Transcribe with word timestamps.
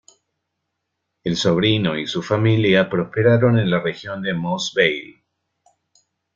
El 1.23 1.35
sobrino 1.37 1.95
y 1.95 2.07
su 2.07 2.23
familia 2.23 2.89
prosperaron 2.89 3.59
en 3.59 3.69
la 3.69 3.81
región 3.81 4.23
de 4.23 4.33
Moss 4.33 4.73
Vale. 4.75 5.23